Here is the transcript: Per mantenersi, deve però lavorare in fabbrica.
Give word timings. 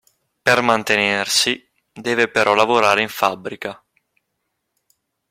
Per 0.41 0.61
mantenersi, 0.61 1.63
deve 1.91 2.27
però 2.27 2.55
lavorare 2.55 3.03
in 3.03 3.07
fabbrica. 3.07 3.85